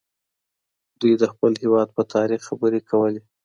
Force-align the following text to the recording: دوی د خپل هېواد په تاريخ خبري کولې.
دوی 0.99 1.13
د 1.21 1.23
خپل 1.31 1.51
هېواد 1.63 1.87
په 1.95 2.01
تاريخ 2.13 2.39
خبري 2.49 2.81
کولې. 2.89 3.21